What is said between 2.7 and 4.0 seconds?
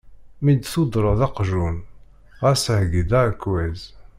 heggi-d aɛekkaz.